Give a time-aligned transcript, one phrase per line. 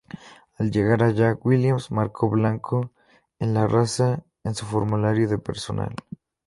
[0.57, 2.89] Al llegar allá, Williams marcó "blanco"
[3.37, 5.93] en la raza en su formulario de personal.